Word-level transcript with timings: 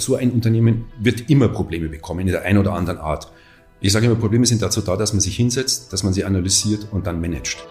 so 0.00 0.16
ein 0.16 0.30
Unternehmen 0.30 0.86
wird 0.98 1.30
immer 1.30 1.48
Probleme 1.48 1.88
bekommen, 1.88 2.20
in 2.20 2.26
der 2.28 2.42
einen 2.42 2.58
oder 2.58 2.72
anderen 2.72 2.98
Art. 2.98 3.30
Ich 3.80 3.92
sage 3.92 4.06
immer, 4.06 4.14
Probleme 4.14 4.46
sind 4.46 4.62
dazu 4.62 4.80
da, 4.80 4.96
dass 4.96 5.12
man 5.12 5.20
sich 5.20 5.36
hinsetzt, 5.36 5.92
dass 5.92 6.02
man 6.02 6.12
sie 6.12 6.24
analysiert 6.24 6.86
und 6.90 7.06
dann 7.06 7.20
managt. 7.20 7.66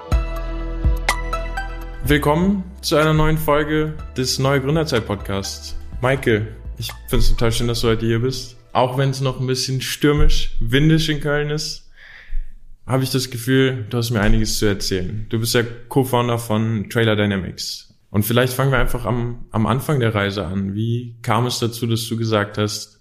Willkommen 2.06 2.64
zu 2.82 2.96
einer 2.96 3.14
neuen 3.14 3.38
Folge 3.38 3.94
des 4.18 4.40
Neue 4.40 4.62
Gründerzeit 4.62 5.06
Podcasts. 5.06 5.76
Michael, 6.02 6.48
ich 6.78 6.92
finde 7.08 7.24
es 7.24 7.30
total 7.30 7.52
schön, 7.52 7.68
dass 7.68 7.82
du 7.82 7.88
heute 7.88 8.06
hier 8.06 8.20
bist. 8.20 8.56
Auch 8.72 8.98
wenn 8.98 9.10
es 9.10 9.22
noch 9.22 9.40
ein 9.40 9.48
bisschen 9.48 9.82
stürmisch, 9.82 10.56
windisch 10.60 11.10
in 11.10 11.20
Köln 11.20 11.50
ist, 11.50 11.90
habe 12.86 13.04
ich 13.04 13.12
das 13.12 13.30
Gefühl, 13.30 13.86
du 13.90 13.98
hast 13.98 14.10
mir 14.12 14.22
einiges 14.22 14.58
zu 14.58 14.66
erzählen. 14.66 15.28
Du 15.30 15.40
bist 15.40 15.54
ja 15.54 15.64
Co-Founder 15.90 16.40
von 16.40 16.90
Trailer 16.90 17.16
Dynamics. 17.16 17.89
Und 18.12 18.24
vielleicht 18.24 18.54
fangen 18.54 18.72
wir 18.72 18.80
einfach 18.80 19.06
am, 19.06 19.46
am 19.52 19.68
Anfang 19.68 20.00
der 20.00 20.16
Reise 20.16 20.46
an. 20.46 20.74
Wie 20.74 21.16
kam 21.22 21.46
es 21.46 21.60
dazu, 21.60 21.86
dass 21.86 22.08
du 22.08 22.18
gesagt 22.18 22.58
hast, 22.58 23.00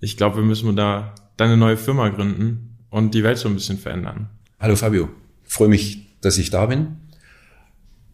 ich 0.00 0.16
glaube, 0.16 0.36
wir 0.36 0.44
müssen 0.44 0.74
da 0.76 1.14
deine 1.36 1.56
neue 1.56 1.76
Firma 1.76 2.08
gründen 2.08 2.76
und 2.90 3.14
die 3.14 3.22
Welt 3.22 3.38
so 3.38 3.48
ein 3.48 3.54
bisschen 3.54 3.78
verändern? 3.78 4.28
Hallo 4.60 4.76
Fabio, 4.76 5.08
freue 5.44 5.68
mich, 5.68 6.18
dass 6.20 6.38
ich 6.38 6.50
da 6.50 6.66
bin. 6.66 6.96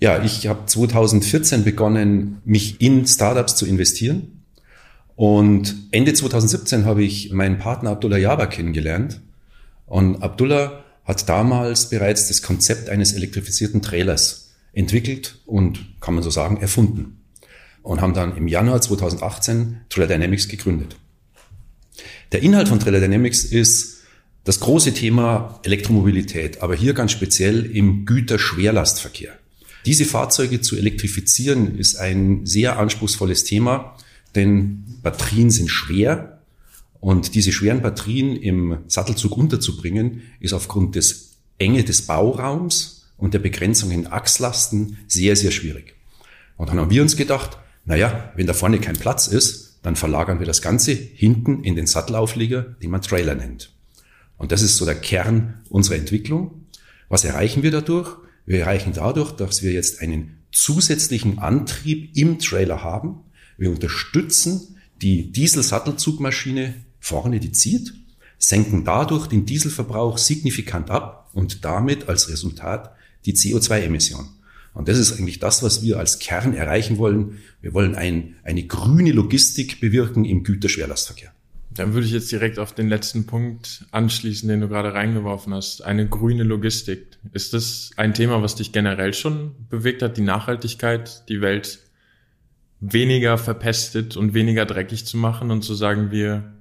Ja, 0.01 0.23
ich 0.23 0.47
habe 0.47 0.67
2014 0.67 1.65
begonnen, 1.65 2.41
mich 2.45 2.81
in 2.81 3.05
Startups 3.07 3.57
zu 3.57 3.67
investieren. 3.67 4.45
Und 5.17 5.75
Ende 5.91 6.13
2017 6.13 6.85
habe 6.85 7.03
ich 7.03 7.33
meinen 7.33 7.59
Partner 7.59 7.91
Abdullah 7.91 8.19
Jaba 8.19 8.47
kennengelernt. 8.47 9.21
Und 9.87 10.23
Abdullah 10.23 10.85
hat 11.05 11.29
damals 11.29 11.89
bereits 11.89 12.29
das 12.29 12.43
Konzept 12.43 12.89
eines 12.89 13.13
elektrifizierten 13.15 13.83
Trailers 13.83 14.48
entwickelt 14.73 15.41
und, 15.47 16.01
kann 16.01 16.15
man 16.15 16.23
so 16.23 16.31
sagen, 16.31 16.59
erfunden. 16.59 17.23
Und 17.83 18.01
haben 18.01 18.15
dann 18.15 18.37
im 18.37 18.49
Januar 18.49 18.81
2018 18.81 19.81
Trailer 19.89 20.09
Dynamics 20.09 20.49
gegründet. 20.49 20.97
Der 22.33 22.43
Inhalt 22.43 22.69
von 22.69 22.79
Trailer 22.79 23.01
Dynamics 23.01 23.45
ist 23.45 23.99
das 24.45 24.61
große 24.61 24.95
Thema 24.95 25.61
Elektromobilität, 25.63 26.63
aber 26.63 26.75
hier 26.75 26.95
ganz 26.95 27.13
speziell 27.13 27.65
im 27.67 28.07
Güterschwerlastverkehr. 28.07 29.39
Diese 29.87 30.05
Fahrzeuge 30.05 30.61
zu 30.61 30.77
elektrifizieren 30.77 31.79
ist 31.79 31.97
ein 31.97 32.45
sehr 32.45 32.79
anspruchsvolles 32.79 33.45
Thema, 33.45 33.97
denn 34.35 34.85
Batterien 35.03 35.51
sind 35.51 35.71
schwer 35.71 36.43
und 37.01 37.35
diese 37.35 37.53
schweren 37.53 37.83
Batterien 37.83 38.37
im 38.37 38.79
Sattelzug 38.87 39.37
unterzubringen, 39.37 40.23
ist 40.41 40.53
aufgrund 40.53 40.95
des 40.97 41.37
Enge 41.59 41.85
des 41.85 42.03
Bauraums 42.03 42.98
und 43.19 43.35
der 43.35 43.41
Begrenzung 43.41 43.91
in 43.91 44.07
Achslasten 44.07 44.97
sehr, 45.07 45.37
sehr 45.37 45.51
schwierig. 45.51 45.95
Und 46.57 46.71
dann 46.71 46.79
haben 46.79 46.91
wir 46.91 47.03
uns 47.03 47.17
gedacht, 47.17 47.59
naja, 47.85 48.33
wenn 48.37 48.47
da 48.47 48.55
vorne 48.55 48.79
kein 48.81 48.97
Platz 48.97 49.27
ist, 49.27 49.79
dann 49.83 49.97
verlagern 49.97 50.39
wir 50.39 50.47
das 50.47 50.63
Ganze 50.63 50.93
hinten 50.93 51.63
in 51.63 51.77
den 51.77 51.87
Sattelauflieger, 51.87 52.63
den 52.63 52.91
man 52.91 53.03
Trailer 53.03 53.35
nennt. 53.35 53.73
Und 54.37 54.53
das 54.53 54.63
ist 54.63 54.77
so 54.77 54.85
der 54.85 54.95
Kern 54.95 55.61
unserer 55.69 55.97
Entwicklung. 55.97 56.67
Was 57.09 57.25
erreichen 57.25 57.63
wir 57.63 57.71
dadurch? 57.71 58.17
Wir 58.47 58.61
erreichen 58.61 58.93
dadurch, 58.95 59.33
dass 59.33 59.63
wir 59.63 59.73
jetzt 59.73 60.01
einen 60.01 60.39
zusätzlichen 60.53 61.39
Antrieb 61.39 62.17
im 62.17 62.39
Trailer 62.39 62.83
haben. 62.83 63.21
Wir 63.57 63.71
unterstützen 63.71 64.77
die 65.03 65.31
Diesel-Sattelzugmaschine 65.33 66.75
vorne, 66.99 67.41
die 67.41 67.53
zieht, 67.53 67.95
senken 68.39 68.85
dadurch 68.85 69.27
den 69.27 69.47
Dieselverbrauch 69.47 70.19
signifikant 70.19 70.91
ab 70.91 71.31
und 71.33 71.65
damit 71.65 72.09
als 72.09 72.29
Resultat 72.29 72.95
die 73.27 73.35
CO2-Emission. 73.35 74.29
Und 74.75 74.89
das 74.89 74.99
ist 74.99 75.19
eigentlich 75.19 75.41
das, 75.41 75.63
was 75.63 75.83
wir 75.83 75.99
als 75.99 76.19
Kern 76.19 76.55
erreichen 76.55 76.99
wollen. 76.99 77.39
Wir 77.61 77.75
wollen 77.75 77.95
ein, 77.95 78.37
eine 78.45 78.65
grüne 78.65 79.11
Logistik 79.13 79.81
bewirken 79.81 80.25
im 80.25 80.45
Güterschwerlastverkehr. 80.45 81.33
Dann 81.71 81.95
würde 81.95 82.07
ich 82.07 82.13
jetzt 82.13 82.31
direkt 82.33 82.59
auf 82.59 82.75
den 82.75 82.89
letzten 82.89 83.27
Punkt 83.27 83.87
anschließen, 83.91 84.49
den 84.49 84.61
du 84.61 84.69
gerade 84.69 84.95
reingeworfen 84.95 85.55
hast. 85.55 85.83
Eine 85.83 86.09
grüne 86.09 86.43
Logistik. 86.43 87.19
Ist 87.33 87.55
das 87.55 87.91
ein 87.97 88.15
Thema, 88.15 88.43
was 88.43 88.55
dich 88.55 88.73
generell 88.73 89.15
schon 89.15 89.53
bewegt 89.69 90.03
hat, 90.03 90.17
die 90.17 90.23
Nachhaltigkeit, 90.23 91.29
die 91.29 91.41
Welt 91.41 91.81
weniger 92.81 93.39
verpestet 93.39 94.17
und 94.17 94.35
weniger 94.35 94.65
dreckig 94.65 95.07
zu 95.07 95.17
machen 95.17 95.51
und 95.51 95.63
zu 95.63 95.75
sagen, 95.75 96.11
wir, 96.11 96.53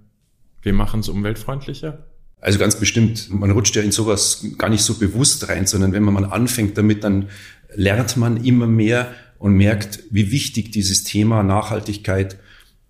wir 0.61 0.73
machen 0.73 1.01
es 1.01 1.09
umweltfreundlicher? 1.09 2.05
Also 2.39 2.59
ganz 2.59 2.79
bestimmt, 2.79 3.29
man 3.31 3.51
rutscht 3.51 3.75
ja 3.75 3.81
in 3.81 3.91
sowas 3.91 4.45
gar 4.57 4.69
nicht 4.69 4.83
so 4.83 4.95
bewusst 4.95 5.49
rein, 5.49 5.65
sondern 5.65 5.91
wenn 5.91 6.03
man 6.03 6.13
mal 6.13 6.25
anfängt 6.25 6.77
damit, 6.77 7.03
dann 7.03 7.29
lernt 7.73 8.15
man 8.15 8.43
immer 8.43 8.67
mehr 8.67 9.13
und 9.39 9.53
merkt, 9.53 10.03
wie 10.11 10.31
wichtig 10.31 10.71
dieses 10.71 11.03
Thema 11.03 11.43
Nachhaltigkeit, 11.43 12.37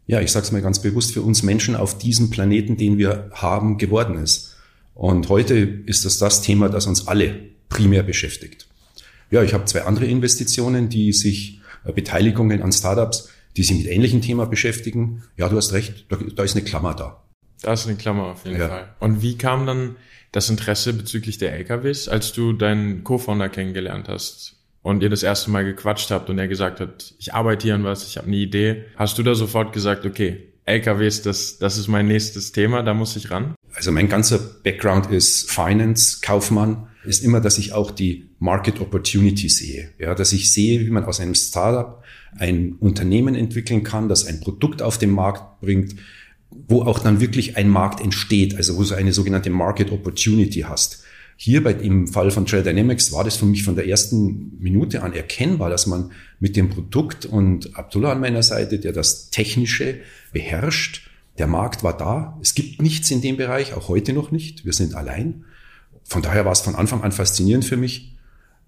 ja, 0.05 0.21
ich 0.21 0.31
sage 0.31 0.45
es 0.45 0.51
mal 0.51 0.61
ganz 0.61 0.81
bewusst, 0.81 1.13
für 1.13 1.21
uns 1.21 1.43
Menschen 1.43 1.75
auf 1.75 1.97
diesem 1.97 2.29
Planeten, 2.29 2.77
den 2.77 2.97
wir 2.97 3.29
haben, 3.33 3.77
geworden 3.77 4.17
ist. 4.17 4.55
Und 4.93 5.29
heute 5.29 5.55
ist 5.55 6.05
das 6.05 6.17
das 6.17 6.41
Thema, 6.41 6.69
das 6.69 6.87
uns 6.87 7.07
alle 7.07 7.35
primär 7.69 8.03
beschäftigt. 8.03 8.67
Ja, 9.29 9.43
ich 9.43 9.53
habe 9.53 9.65
zwei 9.65 9.83
andere 9.83 10.05
Investitionen, 10.05 10.89
die 10.89 11.11
sich 11.11 11.59
äh, 11.85 11.91
Beteiligungen 11.91 12.61
an 12.61 12.71
Startups, 12.71 13.29
die 13.57 13.63
sich 13.63 13.77
mit 13.77 13.87
ähnlichem 13.87 14.21
Thema 14.21 14.45
beschäftigen. 14.45 15.23
Ja, 15.35 15.49
du 15.49 15.57
hast 15.57 15.73
recht, 15.73 16.05
da, 16.09 16.17
da 16.35 16.43
ist 16.43 16.55
eine 16.55 16.63
Klammer 16.63 16.93
da. 16.93 17.23
Da 17.61 17.73
ist 17.73 17.87
eine 17.87 17.97
Klammer 17.97 18.25
auf 18.25 18.45
jeden 18.45 18.59
ja. 18.59 18.67
Fall. 18.67 18.89
Und 18.99 19.21
wie 19.21 19.37
kam 19.37 19.65
dann 19.65 19.95
das 20.31 20.49
Interesse 20.49 20.93
bezüglich 20.93 21.37
der 21.37 21.53
LKWs, 21.53 22.07
als 22.07 22.33
du 22.33 22.53
deinen 22.53 23.03
Co-Founder 23.03 23.49
kennengelernt 23.49 24.07
hast 24.07 24.55
und 24.83 25.01
ihr 25.01 25.09
das 25.09 25.23
erste 25.23 25.49
Mal 25.49 25.65
gequatscht 25.65 26.11
habt 26.11 26.29
und 26.29 26.37
er 26.37 26.47
gesagt 26.47 26.79
hat, 26.79 27.13
ich 27.17 27.33
arbeite 27.33 27.63
hier 27.63 27.75
an 27.75 27.83
was, 27.83 28.07
ich 28.07 28.17
habe 28.17 28.27
eine 28.27 28.37
Idee. 28.37 28.85
Hast 28.95 29.17
du 29.17 29.23
da 29.23 29.35
sofort 29.35 29.73
gesagt, 29.73 30.05
okay, 30.05 30.53
LKWs, 30.65 31.21
das, 31.21 31.57
das 31.57 31.77
ist 31.77 31.87
mein 31.87 32.07
nächstes 32.07 32.51
Thema, 32.51 32.83
da 32.83 32.93
muss 32.93 33.15
ich 33.15 33.31
ran? 33.31 33.55
Also 33.73 33.91
mein 33.91 34.09
ganzer 34.09 34.37
Background 34.37 35.09
ist 35.11 35.49
Finance, 35.49 36.19
Kaufmann, 36.21 36.87
ist 37.05 37.23
immer, 37.23 37.39
dass 37.39 37.57
ich 37.57 37.73
auch 37.73 37.91
die 37.91 38.29
Market 38.39 38.81
Opportunity 38.81 39.49
sehe. 39.49 39.91
Ja, 39.97 40.13
dass 40.13 40.33
ich 40.33 40.51
sehe, 40.51 40.81
wie 40.81 40.89
man 40.89 41.05
aus 41.05 41.19
einem 41.19 41.35
Startup 41.35 42.03
ein 42.37 42.73
Unternehmen 42.79 43.35
entwickeln 43.35 43.83
kann, 43.83 44.09
das 44.09 44.25
ein 44.25 44.41
Produkt 44.41 44.81
auf 44.81 44.97
den 44.97 45.11
Markt 45.11 45.61
bringt, 45.61 45.95
wo 46.49 46.83
auch 46.83 46.99
dann 46.99 47.19
wirklich 47.19 47.57
ein 47.57 47.69
Markt 47.69 48.01
entsteht, 48.01 48.55
also 48.55 48.77
wo 48.77 48.83
du 48.83 48.95
eine 48.95 49.13
sogenannte 49.13 49.49
Market 49.49 49.91
Opportunity 49.91 50.61
hast. 50.61 51.03
Hier 51.39 51.63
bei, 51.63 51.73
im 51.73 52.07
Fall 52.07 52.31
von 52.31 52.47
Trail 52.47 52.63
Dynamics 52.63 53.11
war 53.11 53.23
das 53.23 53.35
für 53.35 53.45
mich 53.45 53.63
von 53.63 53.75
der 53.75 53.87
ersten 53.87 54.57
Minute 54.59 55.03
an 55.03 55.13
erkennbar, 55.13 55.69
dass 55.69 55.85
man 55.85 56.11
mit 56.39 56.55
dem 56.55 56.69
Produkt 56.69 57.25
und 57.25 57.77
Abdullah 57.77 58.13
an 58.13 58.19
meiner 58.19 58.41
Seite, 58.41 58.79
der 58.79 58.91
das 58.91 59.29
Technische 59.29 59.99
beherrscht, 60.33 61.07
der 61.37 61.45
Markt 61.45 61.83
war 61.83 61.95
da. 61.95 62.39
Es 62.41 62.55
gibt 62.55 62.81
nichts 62.81 63.11
in 63.11 63.21
dem 63.21 63.37
Bereich, 63.37 63.73
auch 63.75 63.87
heute 63.87 64.13
noch 64.13 64.31
nicht. 64.31 64.65
Wir 64.65 64.73
sind 64.73 64.95
allein. 64.95 65.45
Von 66.03 66.23
daher 66.23 66.45
war 66.45 66.53
es 66.53 66.61
von 66.61 66.73
Anfang 66.73 67.03
an 67.03 67.11
faszinierend 67.11 67.65
für 67.65 67.77
mich. 67.77 68.15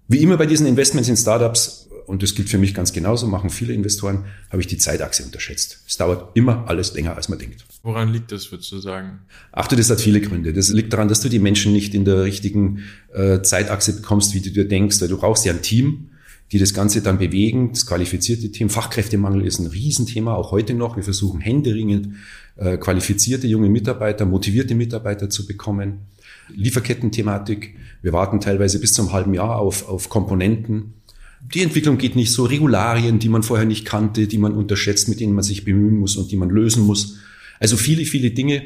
Wie 0.06 0.18
immer 0.18 0.36
bei 0.36 0.46
diesen 0.46 0.66
Investments 0.66 1.08
in 1.08 1.16
Startups 1.16 1.88
und 2.06 2.22
das 2.22 2.34
gilt 2.34 2.48
für 2.48 2.58
mich 2.58 2.74
ganz 2.74 2.92
genauso, 2.92 3.26
machen 3.26 3.50
viele 3.50 3.72
Investoren, 3.72 4.24
habe 4.50 4.60
ich 4.60 4.66
die 4.66 4.78
Zeitachse 4.78 5.24
unterschätzt. 5.24 5.80
Es 5.86 5.96
dauert 5.96 6.36
immer 6.36 6.68
alles 6.68 6.94
länger, 6.94 7.16
als 7.16 7.28
man 7.28 7.38
denkt. 7.38 7.64
Woran 7.82 8.12
liegt 8.12 8.32
das, 8.32 8.50
würdest 8.50 8.70
du 8.72 8.78
sagen? 8.78 9.20
Ach 9.52 9.68
du, 9.68 9.76
das 9.76 9.90
hat 9.90 10.00
viele 10.00 10.20
Gründe. 10.20 10.52
Das 10.52 10.68
liegt 10.68 10.92
daran, 10.92 11.08
dass 11.08 11.20
du 11.20 11.28
die 11.28 11.38
Menschen 11.38 11.72
nicht 11.72 11.94
in 11.94 12.04
der 12.04 12.24
richtigen 12.24 12.84
äh, 13.12 13.42
Zeitachse 13.42 13.94
bekommst, 13.94 14.34
wie 14.34 14.40
du 14.40 14.50
dir 14.50 14.68
denkst. 14.68 14.98
Du 14.98 15.18
brauchst 15.18 15.44
ja 15.44 15.52
ein 15.52 15.62
Team, 15.62 16.10
die 16.52 16.58
das 16.58 16.74
Ganze 16.74 17.00
dann 17.00 17.18
bewegen, 17.18 17.70
das 17.72 17.86
qualifizierte 17.86 18.50
Team. 18.50 18.70
Fachkräftemangel 18.70 19.46
ist 19.46 19.60
ein 19.60 19.66
Riesenthema, 19.66 20.34
auch 20.34 20.50
heute 20.50 20.74
noch. 20.74 20.96
Wir 20.96 21.04
versuchen 21.04 21.40
händeringend 21.40 22.16
äh, 22.56 22.76
qualifizierte 22.76 23.46
junge 23.46 23.68
Mitarbeiter, 23.68 24.26
motivierte 24.26 24.74
Mitarbeiter 24.74 25.30
zu 25.30 25.46
bekommen. 25.46 26.06
Lieferkettenthematik. 26.48 27.76
Wir 28.02 28.12
warten 28.12 28.40
teilweise 28.40 28.80
bis 28.80 28.92
zum 28.92 29.12
halben 29.12 29.34
Jahr 29.34 29.56
auf, 29.58 29.88
auf 29.88 30.08
Komponenten 30.08 30.94
die 31.42 31.62
Entwicklung 31.62 31.98
geht 31.98 32.16
nicht 32.16 32.32
so. 32.32 32.44
Regularien, 32.44 33.18
die 33.18 33.28
man 33.28 33.42
vorher 33.42 33.66
nicht 33.66 33.84
kannte, 33.84 34.26
die 34.26 34.38
man 34.38 34.54
unterschätzt, 34.54 35.08
mit 35.08 35.20
denen 35.20 35.34
man 35.34 35.44
sich 35.44 35.64
bemühen 35.64 35.98
muss 35.98 36.16
und 36.16 36.30
die 36.30 36.36
man 36.36 36.50
lösen 36.50 36.84
muss. 36.84 37.18
Also 37.58 37.76
viele, 37.76 38.04
viele 38.04 38.30
Dinge. 38.30 38.62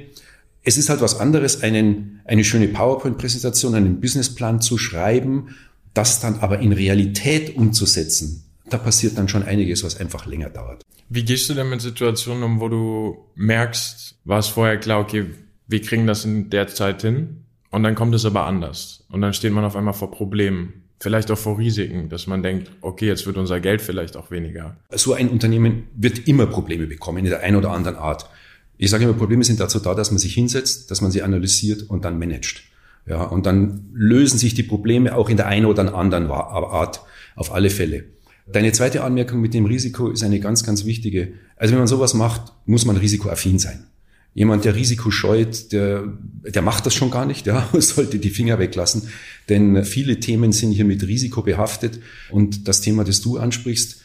Es 0.62 0.76
ist 0.76 0.88
halt 0.88 1.00
was 1.00 1.20
anderes, 1.20 1.62
einen, 1.62 2.20
eine 2.24 2.44
schöne 2.44 2.68
PowerPoint-Präsentation, 2.68 3.74
einen 3.74 4.00
Businessplan 4.00 4.60
zu 4.60 4.78
schreiben, 4.78 5.56
das 5.92 6.20
dann 6.20 6.40
aber 6.40 6.60
in 6.60 6.72
Realität 6.72 7.56
umzusetzen. 7.56 8.44
Da 8.70 8.78
passiert 8.78 9.18
dann 9.18 9.28
schon 9.28 9.42
einiges, 9.42 9.84
was 9.84 9.98
einfach 9.98 10.26
länger 10.26 10.48
dauert. 10.48 10.82
Wie 11.10 11.24
gehst 11.24 11.48
du 11.50 11.54
denn 11.54 11.68
mit 11.68 11.82
Situationen 11.82 12.42
um, 12.42 12.60
wo 12.60 12.68
du 12.68 13.18
merkst, 13.34 14.16
war 14.24 14.38
es 14.38 14.48
vorher 14.48 14.78
klar, 14.78 15.00
okay, 15.00 15.26
wir 15.66 15.82
kriegen 15.82 16.06
das 16.06 16.24
in 16.24 16.50
der 16.50 16.68
Zeit 16.68 17.02
hin 17.02 17.44
und 17.70 17.82
dann 17.82 17.94
kommt 17.94 18.14
es 18.14 18.24
aber 18.24 18.46
anders 18.46 19.04
und 19.10 19.20
dann 19.20 19.34
steht 19.34 19.52
man 19.52 19.64
auf 19.64 19.76
einmal 19.76 19.94
vor 19.94 20.10
Problemen 20.10 20.83
vielleicht 21.00 21.30
auch 21.30 21.38
vor 21.38 21.58
Risiken, 21.58 22.08
dass 22.08 22.26
man 22.26 22.42
denkt, 22.42 22.70
okay, 22.80 23.06
jetzt 23.06 23.26
wird 23.26 23.36
unser 23.36 23.60
Geld 23.60 23.82
vielleicht 23.82 24.16
auch 24.16 24.30
weniger. 24.30 24.76
So 24.90 25.12
ein 25.14 25.28
Unternehmen 25.28 25.84
wird 25.94 26.26
immer 26.28 26.46
Probleme 26.46 26.86
bekommen 26.86 27.18
in 27.18 27.24
der 27.26 27.40
einen 27.40 27.56
oder 27.56 27.70
anderen 27.70 27.96
Art. 27.96 28.28
Ich 28.76 28.90
sage 28.90 29.04
immer, 29.04 29.12
Probleme 29.12 29.44
sind 29.44 29.60
dazu 29.60 29.78
da, 29.78 29.94
dass 29.94 30.10
man 30.10 30.18
sich 30.18 30.34
hinsetzt, 30.34 30.90
dass 30.90 31.00
man 31.00 31.10
sie 31.10 31.22
analysiert 31.22 31.82
und 31.82 32.04
dann 32.04 32.18
managt. 32.18 32.62
Ja, 33.06 33.22
und 33.22 33.44
dann 33.44 33.90
lösen 33.92 34.38
sich 34.38 34.54
die 34.54 34.62
Probleme 34.62 35.14
auch 35.14 35.28
in 35.28 35.36
der 35.36 35.46
einen 35.46 35.66
oder 35.66 35.94
anderen 35.94 36.30
Art 36.30 37.02
auf 37.36 37.52
alle 37.52 37.68
Fälle. 37.70 38.04
Deine 38.46 38.72
zweite 38.72 39.02
Anmerkung 39.02 39.40
mit 39.40 39.54
dem 39.54 39.66
Risiko 39.66 40.08
ist 40.08 40.22
eine 40.22 40.40
ganz, 40.40 40.64
ganz 40.64 40.84
wichtige. 40.84 41.34
Also 41.56 41.72
wenn 41.72 41.78
man 41.78 41.88
sowas 41.88 42.14
macht, 42.14 42.52
muss 42.66 42.84
man 42.84 42.96
risikoaffin 42.96 43.58
sein. 43.58 43.86
Jemand, 44.34 44.64
der 44.64 44.74
Risiko 44.74 45.12
scheut, 45.12 45.72
der, 45.72 46.12
der 46.42 46.62
macht 46.62 46.86
das 46.86 46.94
schon 46.94 47.10
gar 47.10 47.24
nicht, 47.24 47.46
ja, 47.46 47.68
sollte 47.78 48.18
die 48.18 48.30
Finger 48.30 48.58
weglassen. 48.58 49.08
Denn 49.48 49.84
viele 49.84 50.18
Themen 50.18 50.52
sind 50.52 50.72
hier 50.72 50.84
mit 50.84 51.06
Risiko 51.06 51.42
behaftet. 51.42 52.00
Und 52.30 52.66
das 52.66 52.80
Thema, 52.80 53.04
das 53.04 53.20
du 53.20 53.38
ansprichst, 53.38 54.02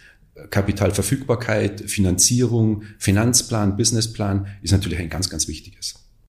Kapitalverfügbarkeit, 0.52 1.90
Finanzierung, 1.90 2.84
Finanzplan, 2.98 3.76
Businessplan, 3.76 4.48
ist 4.62 4.72
natürlich 4.72 5.00
ein 5.00 5.10
ganz, 5.10 5.30
ganz 5.30 5.48
wichtiges. 5.48 5.96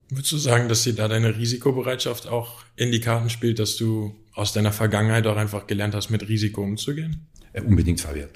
Würdest 0.08 0.32
du 0.32 0.38
sagen, 0.38 0.68
dass 0.68 0.82
dir 0.82 0.94
da 0.94 1.08
deine 1.08 1.36
Risikobereitschaft 1.36 2.26
auch 2.26 2.64
in 2.76 2.92
die 2.92 3.00
Karten 3.00 3.30
spielt, 3.30 3.58
dass 3.58 3.76
du 3.76 4.14
aus 4.34 4.52
deiner 4.52 4.72
Vergangenheit 4.72 5.26
auch 5.26 5.36
einfach 5.36 5.66
gelernt 5.66 5.94
hast, 5.94 6.10
mit 6.10 6.28
Risiko 6.28 6.62
umzugehen? 6.62 7.26
Ja, 7.54 7.62
unbedingt, 7.62 8.00
Fabian. 8.00 8.28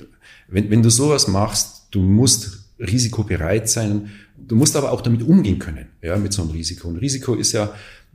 Wenn, 0.49 0.71
wenn 0.71 0.83
du 0.83 0.91
sowas 0.91 1.29
machst, 1.29 1.89
du 1.91 2.01
musst 2.01 2.66
risikobereit 2.79 3.69
sein, 3.69 4.11
du 4.37 4.57
musst 4.57 4.77
aber 4.77 4.93
auch 4.93 5.01
damit 5.01 5.23
umgehen 5.23 5.59
können, 5.59 5.87
ja, 6.03 6.17
mit 6.17 6.33
so 6.33 6.43
einem 6.43 6.51
Risiko. 6.51 6.89
Und 6.89 6.99
Risiko 6.99 7.35
ist 7.35 7.53
ja 7.53 7.75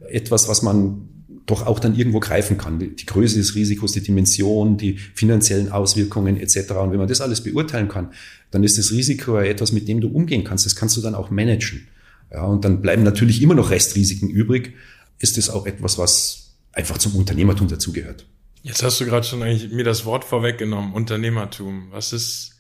etwas, 0.10 0.48
was 0.48 0.62
man 0.62 1.08
doch 1.46 1.66
auch 1.66 1.80
dann 1.80 1.96
irgendwo 1.96 2.20
greifen 2.20 2.58
kann. 2.58 2.80
Die 2.80 3.06
Größe 3.06 3.38
des 3.38 3.56
Risikos, 3.56 3.92
die 3.94 4.02
Dimension, 4.02 4.78
die 4.78 4.98
finanziellen 4.98 5.72
Auswirkungen 5.72 6.38
etc. 6.38 6.72
Und 6.72 6.92
wenn 6.92 7.00
man 7.00 7.08
das 7.08 7.22
alles 7.22 7.42
beurteilen 7.42 7.88
kann, 7.88 8.12
dann 8.52 8.64
ist 8.64 8.78
das 8.78 8.92
Risiko 8.92 9.38
ja 9.38 9.46
etwas, 9.46 9.72
mit 9.72 9.88
dem 9.88 10.02
du 10.02 10.10
umgehen 10.10 10.44
kannst. 10.44 10.66
Das 10.66 10.76
kannst 10.76 10.96
du 10.98 11.02
dann 11.02 11.16
auch 11.16 11.30
managen. 11.30 11.88
Ja, 12.32 12.46
und 12.46 12.64
dann 12.64 12.82
bleiben 12.82 13.04
natürlich 13.04 13.42
immer 13.42 13.56
noch 13.56 13.72
Restrisiken 13.72 14.30
übrig. 14.30 14.74
Ist 15.20 15.38
das 15.38 15.50
auch 15.50 15.66
etwas, 15.66 15.98
was 15.98 16.54
einfach 16.72 16.98
zum 16.98 17.16
Unternehmertum 17.16 17.68
dazugehört? 17.68 18.26
Jetzt 18.64 18.84
hast 18.84 19.02
du 19.02 19.06
gerade 19.06 19.26
schon 19.26 19.42
eigentlich 19.42 19.72
mir 19.72 19.84
das 19.84 20.06
Wort 20.06 20.24
vorweggenommen, 20.24 20.94
Unternehmertum. 20.94 21.88
Was 21.92 22.14
ist 22.14 22.52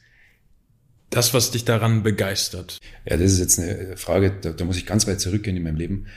das, 1.11 1.33
was 1.33 1.51
dich 1.51 1.65
daran 1.65 2.01
begeistert? 2.01 2.79
Ja, 3.05 3.17
das 3.17 3.33
ist 3.33 3.39
jetzt 3.39 3.59
eine 3.59 3.95
Frage, 3.97 4.33
da, 4.41 4.51
da 4.51 4.65
muss 4.65 4.77
ich 4.77 4.87
ganz 4.87 5.05
weit 5.07 5.21
zurückgehen 5.21 5.55
in 5.55 5.63
meinem 5.63 5.75
Leben. 5.75 6.07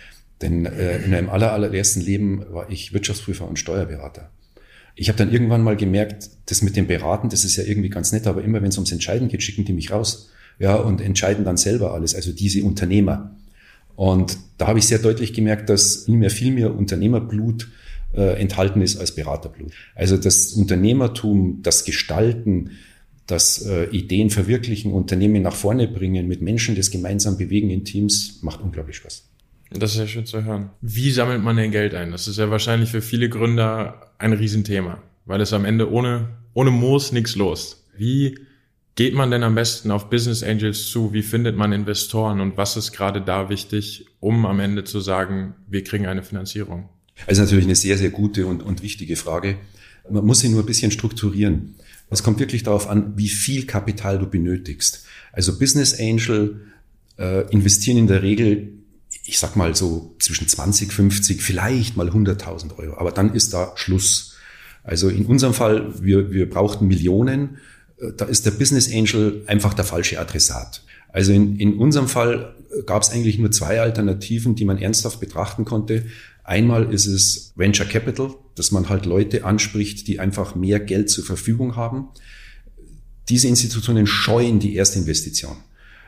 Denn 0.40 0.66
äh, 0.66 1.04
in 1.04 1.10
meinem 1.10 1.28
aller, 1.28 1.52
allerersten 1.52 2.00
Leben 2.00 2.44
war 2.50 2.70
ich 2.70 2.92
Wirtschaftsprüfer 2.92 3.46
und 3.46 3.58
Steuerberater. 3.58 4.30
Ich 4.96 5.08
habe 5.08 5.18
dann 5.18 5.32
irgendwann 5.32 5.62
mal 5.62 5.76
gemerkt, 5.76 6.30
das 6.46 6.62
mit 6.62 6.76
dem 6.76 6.86
Beraten, 6.86 7.28
das 7.28 7.44
ist 7.44 7.56
ja 7.56 7.64
irgendwie 7.64 7.88
ganz 7.88 8.12
nett, 8.12 8.26
aber 8.26 8.42
immer 8.42 8.62
wenn 8.62 8.68
es 8.68 8.76
ums 8.76 8.92
Entscheiden 8.92 9.28
geht, 9.28 9.42
schicken 9.42 9.64
die 9.64 9.72
mich 9.72 9.90
raus. 9.90 10.30
Ja, 10.60 10.76
und 10.76 11.00
entscheiden 11.00 11.44
dann 11.44 11.56
selber 11.56 11.94
alles, 11.94 12.14
also 12.14 12.32
diese 12.32 12.62
Unternehmer. 12.62 13.34
Und 13.96 14.38
da 14.58 14.68
habe 14.68 14.78
ich 14.78 14.86
sehr 14.86 15.00
deutlich 15.00 15.32
gemerkt, 15.32 15.68
dass 15.68 15.96
in 16.06 16.16
mir 16.16 16.30
viel 16.30 16.52
mehr 16.52 16.72
Unternehmerblut 16.74 17.68
äh, 18.14 18.40
enthalten 18.40 18.80
ist 18.80 18.96
als 18.98 19.12
Beraterblut. 19.12 19.72
Also 19.96 20.16
das 20.16 20.52
Unternehmertum, 20.52 21.60
das 21.62 21.84
Gestalten, 21.84 22.70
das 23.26 23.64
äh, 23.64 23.84
Ideen 23.90 24.30
verwirklichen, 24.30 24.92
Unternehmen 24.92 25.42
nach 25.42 25.54
vorne 25.54 25.88
bringen, 25.88 26.28
mit 26.28 26.42
Menschen 26.42 26.74
das 26.74 26.90
gemeinsam 26.90 27.38
bewegen 27.38 27.70
in 27.70 27.84
Teams, 27.84 28.40
macht 28.42 28.60
unglaublich 28.60 28.96
Spaß. 28.96 29.24
Das 29.70 29.92
ist 29.92 29.98
ja 29.98 30.06
schön 30.06 30.26
zu 30.26 30.44
hören. 30.44 30.70
Wie 30.80 31.10
sammelt 31.10 31.42
man 31.42 31.56
denn 31.56 31.70
Geld 31.70 31.94
ein? 31.94 32.12
Das 32.12 32.28
ist 32.28 32.38
ja 32.38 32.50
wahrscheinlich 32.50 32.90
für 32.90 33.02
viele 33.02 33.28
Gründer 33.28 34.12
ein 34.18 34.32
Riesenthema, 34.32 35.02
weil 35.24 35.40
es 35.40 35.52
am 35.52 35.64
Ende 35.64 35.90
ohne, 35.90 36.28
ohne 36.52 36.70
Moos 36.70 37.12
nichts 37.12 37.34
los. 37.34 37.84
Wie 37.96 38.38
geht 38.94 39.14
man 39.14 39.30
denn 39.30 39.42
am 39.42 39.54
besten 39.54 39.90
auf 39.90 40.10
Business 40.10 40.42
Angels 40.42 40.88
zu? 40.88 41.12
Wie 41.12 41.22
findet 41.22 41.56
man 41.56 41.72
Investoren 41.72 42.40
und 42.40 42.56
was 42.56 42.76
ist 42.76 42.92
gerade 42.92 43.20
da 43.20 43.48
wichtig, 43.48 44.06
um 44.20 44.46
am 44.46 44.60
Ende 44.60 44.84
zu 44.84 45.00
sagen, 45.00 45.54
wir 45.66 45.82
kriegen 45.82 46.06
eine 46.06 46.22
Finanzierung? 46.22 46.88
Also 47.26 47.42
natürlich 47.42 47.64
eine 47.64 47.74
sehr, 47.74 47.96
sehr 47.96 48.10
gute 48.10 48.46
und, 48.46 48.62
und 48.62 48.82
wichtige 48.82 49.16
Frage. 49.16 49.56
Man 50.08 50.24
muss 50.24 50.40
sie 50.40 50.48
nur 50.48 50.62
ein 50.62 50.66
bisschen 50.66 50.90
strukturieren. 50.90 51.76
Es 52.10 52.22
kommt 52.22 52.38
wirklich 52.38 52.62
darauf 52.62 52.88
an, 52.88 53.14
wie 53.16 53.28
viel 53.28 53.66
Kapital 53.66 54.18
du 54.18 54.26
benötigst. 54.26 55.04
Also 55.32 55.58
Business 55.58 55.98
Angel 55.98 56.60
äh, 57.18 57.50
investieren 57.50 57.98
in 57.98 58.06
der 58.06 58.22
Regel, 58.22 58.72
ich 59.24 59.38
sag 59.38 59.56
mal 59.56 59.74
so 59.74 60.14
zwischen 60.18 60.46
20, 60.46 60.92
50, 60.92 61.42
vielleicht 61.42 61.96
mal 61.96 62.08
100.000 62.08 62.78
Euro. 62.78 62.98
Aber 62.98 63.10
dann 63.10 63.34
ist 63.34 63.52
da 63.54 63.72
Schluss. 63.76 64.36
Also 64.82 65.08
in 65.08 65.26
unserem 65.26 65.54
Fall, 65.54 65.94
wir, 66.00 66.30
wir 66.30 66.48
brauchten 66.48 66.86
Millionen 66.86 67.58
äh, 68.00 68.12
da 68.16 68.24
ist 68.26 68.46
der 68.46 68.52
Business 68.52 68.90
Angel 68.92 69.42
einfach 69.46 69.74
der 69.74 69.84
falsche 69.84 70.18
Adressat. 70.18 70.82
Also 71.08 71.32
in, 71.32 71.56
in 71.56 71.74
unserem 71.74 72.08
Fall 72.08 72.54
äh, 72.70 72.82
gab 72.82 73.02
es 73.02 73.10
eigentlich 73.10 73.38
nur 73.38 73.50
zwei 73.50 73.80
Alternativen, 73.80 74.54
die 74.54 74.64
man 74.64 74.78
ernsthaft 74.78 75.20
betrachten 75.20 75.64
konnte. 75.64 76.06
Einmal 76.44 76.92
ist 76.92 77.06
es 77.06 77.52
Venture 77.56 77.86
Capital, 77.86 78.34
dass 78.54 78.70
man 78.70 78.90
halt 78.90 79.06
Leute 79.06 79.44
anspricht, 79.44 80.06
die 80.06 80.20
einfach 80.20 80.54
mehr 80.54 80.78
Geld 80.78 81.08
zur 81.08 81.24
Verfügung 81.24 81.74
haben. 81.74 82.08
Diese 83.30 83.48
Institutionen 83.48 84.06
scheuen 84.06 84.60
die 84.60 84.74
erste 84.74 84.98
Investition. 84.98 85.56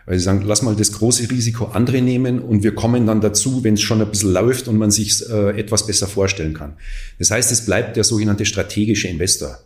Weil 0.04 0.18
sie 0.18 0.24
sagen, 0.24 0.42
lass 0.44 0.62
mal 0.62 0.76
das 0.76 0.92
große 0.92 1.30
Risiko 1.30 1.64
andere 1.64 2.00
nehmen 2.00 2.38
und 2.38 2.62
wir 2.62 2.74
kommen 2.74 3.06
dann 3.06 3.20
dazu, 3.20 3.64
wenn 3.64 3.74
es 3.74 3.82
schon 3.82 4.00
ein 4.00 4.10
bisschen 4.10 4.32
läuft 4.32 4.68
und 4.68 4.76
man 4.76 4.90
sich 4.92 5.28
äh, 5.28 5.58
etwas 5.58 5.86
besser 5.86 6.06
vorstellen 6.06 6.54
kann. 6.54 6.74
Das 7.18 7.30
heißt, 7.30 7.50
es 7.50 7.64
bleibt 7.64 7.96
der 7.96 8.04
sogenannte 8.04 8.44
strategische 8.44 9.08
Investor. 9.08 9.58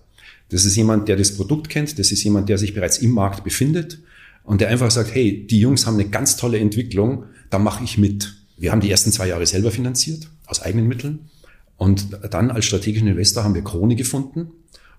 Das 0.48 0.64
ist 0.64 0.76
jemand, 0.76 1.08
der 1.08 1.16
das 1.16 1.36
Produkt 1.36 1.68
kennt, 1.68 1.98
das 1.98 2.10
ist 2.10 2.22
jemand, 2.22 2.48
der 2.48 2.58
sich 2.58 2.74
bereits 2.74 2.98
im 2.98 3.10
Markt 3.10 3.44
befindet 3.44 3.98
und 4.44 4.60
der 4.60 4.68
einfach 4.68 4.90
sagt, 4.90 5.14
hey, 5.14 5.46
die 5.46 5.60
Jungs 5.60 5.84
haben 5.84 5.94
eine 5.94 6.08
ganz 6.08 6.36
tolle 6.36 6.58
Entwicklung, 6.58 7.24
da 7.50 7.58
mache 7.58 7.84
ich 7.84 7.98
mit. 7.98 8.39
Wir 8.60 8.72
haben 8.72 8.82
die 8.82 8.90
ersten 8.90 9.10
zwei 9.10 9.26
Jahre 9.26 9.46
selber 9.46 9.70
finanziert, 9.70 10.28
aus 10.44 10.60
eigenen 10.60 10.86
Mitteln. 10.86 11.30
Und 11.78 12.08
dann 12.30 12.50
als 12.50 12.66
strategischen 12.66 13.08
Investor 13.08 13.42
haben 13.42 13.54
wir 13.54 13.64
Krone 13.64 13.96
gefunden. 13.96 14.50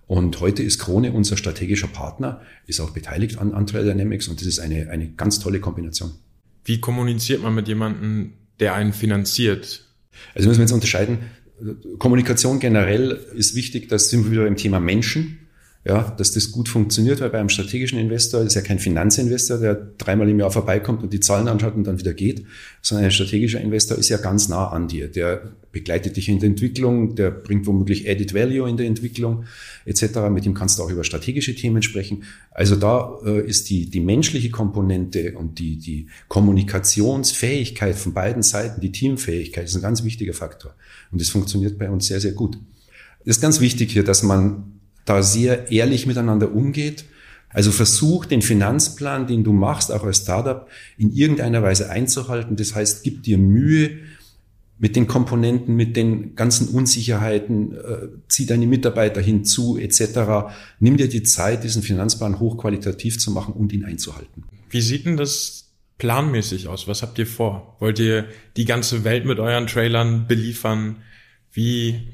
Und 0.08 0.40
heute 0.40 0.64
ist 0.64 0.80
Krone 0.80 1.12
unser 1.12 1.38
strategischer 1.38 1.88
Partner, 1.88 2.42
ist 2.66 2.80
auch 2.80 2.90
beteiligt 2.90 3.38
an, 3.38 3.54
an 3.54 3.68
Dynamics 3.68 4.28
und 4.28 4.42
das 4.42 4.48
ist 4.48 4.60
eine, 4.60 4.90
eine 4.90 5.12
ganz 5.12 5.40
tolle 5.40 5.60
Kombination. 5.60 6.12
Wie 6.66 6.82
kommuniziert 6.82 7.44
man 7.44 7.54
mit 7.54 7.68
jemandem, 7.68 8.34
der 8.60 8.74
einen 8.74 8.94
finanziert? 8.94 9.86
Also 10.34 10.50
müssen 10.50 10.60
wir 10.60 10.64
jetzt 10.64 10.74
unterscheiden. 10.74 11.20
Kommunikation 12.00 12.60
generell 12.60 13.12
ist 13.36 13.56
wichtig, 13.56 13.90
da 13.90 14.00
sind 14.00 14.26
wir 14.26 14.32
wieder 14.32 14.48
im 14.48 14.56
Thema 14.56 14.80
Menschen 14.80 15.38
ja, 15.84 16.12
dass 16.12 16.32
das 16.32 16.52
gut 16.52 16.70
funktioniert, 16.70 17.22
weil 17.22 17.32
bei 17.32 17.40
einem 17.40 17.50
strategischen 17.50 17.98
Investor 17.98 18.42
ist 18.42 18.54
ja 18.54 18.62
kein 18.62 18.78
Finanzinvestor, 18.78 19.58
der 19.58 19.74
dreimal 19.98 20.30
im 20.30 20.40
Jahr 20.40 20.52
vorbeikommt 20.52 21.02
und 21.02 21.12
die 21.12 21.20
Zahlen 21.20 21.48
anschaut 21.48 21.74
und 21.74 21.86
dann 21.86 21.98
wieder 21.98 22.14
geht, 22.14 22.46
sondern 22.84 23.06
ein 23.06 23.12
strategischer 23.12 23.60
Investor 23.60 23.98
ist 23.98 24.10
ja 24.10 24.18
ganz 24.18 24.48
nah 24.48 24.68
an 24.68 24.88
dir. 24.88 25.08
Der 25.08 25.54
begleitet 25.72 26.18
dich 26.18 26.30
in 26.30 26.40
der 26.40 26.50
Entwicklung, 26.50 27.16
der 27.16 27.32
bringt 27.32 27.66
womöglich 27.66 28.08
Added 28.08 28.36
Value 28.36 28.70
in 28.70 28.78
der 28.78 28.86
Entwicklung 28.86 29.46
etc. 29.86 30.30
Mit 30.30 30.46
ihm 30.46 30.54
kannst 30.54 30.78
du 30.78 30.84
auch 30.84 30.92
über 30.92 31.04
strategische 31.04 31.56
Themen 31.56 31.82
sprechen. 31.82 32.26
Also 32.52 32.76
da 32.76 33.18
äh, 33.26 33.42
ist 33.48 33.72
die, 33.72 33.90
die 33.90 34.02
menschliche 34.02 34.52
Komponente 34.52 35.34
und 35.36 35.58
die, 35.58 35.78
die 35.78 36.08
Kommunikationsfähigkeit 36.28 37.96
von 37.96 38.14
beiden 38.14 38.44
Seiten, 38.44 38.82
die 38.82 38.92
Teamfähigkeit 38.92 39.66
ist 39.66 39.76
ein 39.76 39.82
ganz 39.82 40.04
wichtiger 40.04 40.34
Faktor. 40.34 40.76
Und 41.12 41.20
das 41.20 41.30
funktioniert 41.30 41.80
bei 41.80 41.90
uns 41.90 42.06
sehr, 42.06 42.20
sehr 42.20 42.34
gut. 42.34 42.60
Das 43.26 43.38
ist 43.38 43.42
ganz 43.42 43.60
wichtig 43.62 43.92
hier, 43.92 44.04
dass 44.04 44.22
man 44.22 44.81
da 45.06 45.24
sehr 45.24 45.72
ehrlich 45.72 46.06
miteinander 46.06 46.52
umgeht. 46.52 47.06
Also 47.50 47.72
versuch 47.72 48.26
den 48.26 48.42
Finanzplan, 48.42 49.28
den 49.28 49.44
du 49.44 49.52
machst, 49.52 49.92
auch 49.92 50.04
als 50.04 50.20
Startup, 50.20 50.68
in 50.98 51.12
irgendeiner 51.12 51.62
Weise 51.62 51.90
einzuhalten. 51.90 52.56
Das 52.56 52.76
heißt, 52.76 53.04
gib 53.04 53.24
dir 53.24 53.38
Mühe 53.38 54.00
mit 54.82 54.96
den 54.96 55.06
Komponenten, 55.06 55.76
mit 55.76 55.96
den 55.96 56.36
ganzen 56.36 56.70
Unsicherheiten, 56.70 57.74
äh, 57.74 58.08
zieh 58.30 58.48
deine 58.48 58.66
Mitarbeiter 58.66 59.22
hinzu, 59.22 59.78
etc. 59.78 60.52
Nimm 60.80 60.98
dir 60.98 61.08
die 61.08 61.22
Zeit, 61.22 61.64
diesen 61.64 61.84
Finanzplan 61.84 62.40
hochqualitativ 62.40 63.20
zu 63.20 63.30
machen 63.30 63.54
und 63.54 63.74
ihn 63.74 63.86
einzuhalten. 63.86 64.44
Wie 64.72 64.82
sieht 64.82 65.06
denn 65.06 65.18
das 65.18 65.70
planmäßig 66.00 66.68
aus? 66.68 66.88
Was 66.88 67.04
habt 67.04 67.20
ihr 67.20 67.28
vor? 67.28 67.76
Wollt 67.80 68.00
ihr 68.00 68.26
die 68.58 68.66
ganze 68.66 69.04
Welt 69.04 69.26
mit 69.26 69.38
euren 69.38 69.68
Trailern 69.68 70.26
beliefern? 70.26 71.04
Wie, 71.52 72.08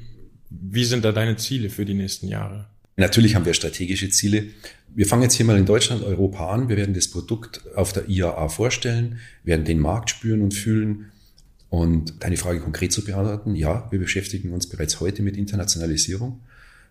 wie 0.50 0.84
sind 0.84 1.06
da 1.06 1.12
deine 1.12 1.36
Ziele 1.36 1.70
für 1.70 1.86
die 1.86 1.94
nächsten 1.94 2.28
Jahre? 2.28 2.66
Natürlich 2.98 3.36
haben 3.36 3.46
wir 3.46 3.54
strategische 3.54 4.10
Ziele. 4.10 4.48
Wir 4.92 5.06
fangen 5.06 5.22
jetzt 5.22 5.34
hier 5.34 5.46
mal 5.46 5.56
in 5.56 5.66
Deutschland, 5.66 6.02
Europa 6.02 6.50
an. 6.50 6.68
Wir 6.68 6.76
werden 6.76 6.94
das 6.94 7.06
Produkt 7.06 7.62
auf 7.76 7.92
der 7.92 8.08
IAA 8.08 8.48
vorstellen, 8.48 9.20
werden 9.44 9.64
den 9.64 9.78
Markt 9.78 10.10
spüren 10.10 10.42
und 10.42 10.52
fühlen. 10.52 11.12
Und 11.70 12.24
deine 12.24 12.36
Frage 12.36 12.58
konkret 12.58 12.92
zu 12.92 13.04
beantworten, 13.04 13.54
ja, 13.54 13.86
wir 13.92 14.00
beschäftigen 14.00 14.52
uns 14.52 14.68
bereits 14.68 14.98
heute 14.98 15.22
mit 15.22 15.36
Internationalisierung. 15.36 16.40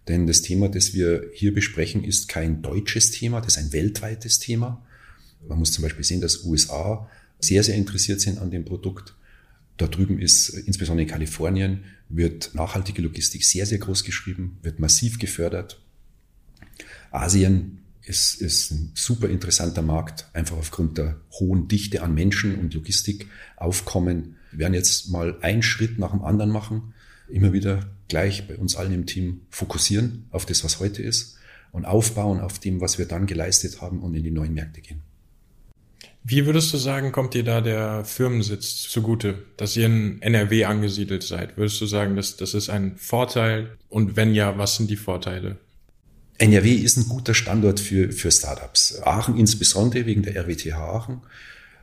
Denn 0.08 0.28
das 0.28 0.42
Thema, 0.42 0.70
das 0.70 0.94
wir 0.94 1.30
hier 1.34 1.54
besprechen, 1.54 2.06
ist 2.06 2.30
kein 2.30 2.62
deutsches 2.62 3.12
Thema, 3.12 3.42
das 3.42 3.58
ist 3.58 3.66
ein 3.66 3.74
weltweites 3.74 4.40
Thema. 4.40 4.82
Man 5.46 5.60
muss 5.60 5.74
zum 5.74 5.82
Beispiel 5.82 6.06
sehen, 6.06 6.22
dass 6.22 6.46
USA 6.46 7.10
sehr, 7.42 7.64
sehr 7.64 7.76
interessiert 7.76 8.22
sind 8.22 8.38
an 8.38 8.50
dem 8.50 8.64
Produkt. 8.64 9.14
Da 9.76 9.88
drüben 9.88 10.20
ist, 10.20 10.50
insbesondere 10.50 11.04
in 11.04 11.12
Kalifornien, 11.12 11.84
wird 12.08 12.52
nachhaltige 12.54 13.02
Logistik 13.02 13.44
sehr, 13.44 13.66
sehr 13.66 13.80
groß 13.80 14.06
geschrieben, 14.06 14.58
wird 14.62 14.80
massiv 14.80 15.20
gefördert. 15.20 15.82
Asien 17.12 17.80
ist, 18.04 18.42
ist 18.42 18.72
ein 18.72 18.92
super 18.96 19.30
interessanter 19.30 19.82
Markt, 19.82 20.28
einfach 20.34 20.58
aufgrund 20.58 20.98
der 20.98 21.18
hohen 21.40 21.68
Dichte 21.68 22.02
an 22.02 22.14
Menschen 22.14 22.56
und 22.56 22.74
Logistikaufkommen. 22.74 24.36
Wir 24.52 24.60
werden 24.60 24.74
jetzt 24.74 25.10
mal 25.10 25.38
einen 25.42 25.64
Schritt 25.64 26.00
nach 26.00 26.12
dem 26.12 26.22
anderen 26.22 26.52
machen, 26.52 26.94
immer 27.28 27.54
wieder 27.54 27.82
gleich 28.08 28.48
bei 28.48 28.56
uns 28.56 28.76
allen 28.76 28.94
im 28.94 29.06
Team 29.06 29.42
fokussieren 29.50 30.26
auf 30.32 30.46
das, 30.46 30.64
was 30.64 30.80
heute 30.80 31.02
ist. 31.04 31.36
und 31.74 31.86
aufbauen 31.86 32.40
auf 32.40 32.60
dem, 32.60 32.80
was 32.80 32.98
wir 32.98 33.06
dann 33.06 33.28
geleistet 33.28 33.82
haben 33.82 34.02
und 34.02 34.16
in 34.16 34.24
die 34.24 34.32
neuen 34.32 34.54
Märkte 34.54 34.82
gehen. 34.82 35.02
Wie 36.24 36.46
würdest 36.46 36.74
du 36.74 36.78
sagen, 36.78 37.12
kommt 37.12 37.34
dir 37.34 37.44
da 37.44 37.62
der 37.62 38.04
Firmensitz 38.04 38.84
zugute, 38.90 39.44
dass 39.58 39.78
ihr 39.78 39.86
in 39.86 40.22
NRW 40.22 40.66
angesiedelt 40.66 41.24
seid? 41.24 41.56
Würdest 41.56 41.80
du 41.80 41.86
sagen, 41.86 42.16
dass 42.16 42.36
das 42.36 42.54
ist 42.54 42.70
ein 42.70 42.98
Vorteil? 42.98 43.78
Und 43.90 44.16
wenn 44.16 44.34
ja, 44.34 44.58
was 44.58 44.78
sind 44.78 44.90
die 44.90 44.98
Vorteile? 44.98 45.58
NRW 46.40 46.74
ist 46.74 46.98
ein 46.98 47.08
guter 47.08 47.34
Standort 47.34 47.80
für, 47.80 48.12
für 48.12 48.32
Startups. 48.32 49.02
Aachen 49.02 49.38
insbesondere 49.38 50.06
wegen 50.06 50.24
der 50.24 50.36
RWTH 50.36 50.76
Aachen. 50.76 51.22